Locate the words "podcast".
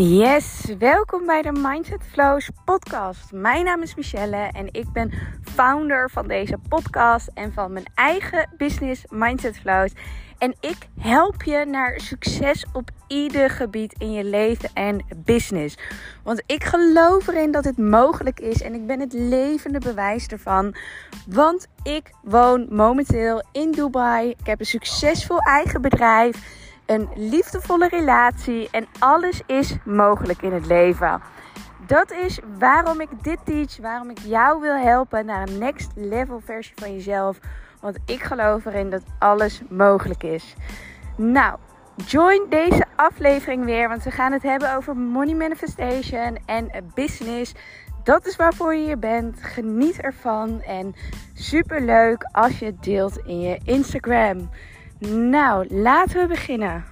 2.64-3.32, 6.68-7.30